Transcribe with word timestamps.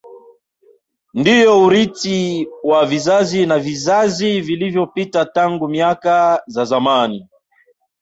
Ndiyo 1.19 1.53
urithi 1.65 2.47
wa 2.63 2.85
vizazi 2.85 3.45
na 3.45 3.59
vizazi 3.59 4.41
vilivyopita 4.41 5.25
tangu 5.25 5.67
miaka 5.67 6.43
za 6.47 6.65
zamani 6.65 7.27